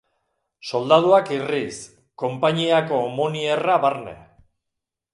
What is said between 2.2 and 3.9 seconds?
konpainiako omonierra